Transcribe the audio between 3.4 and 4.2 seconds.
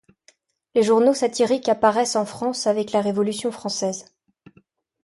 française.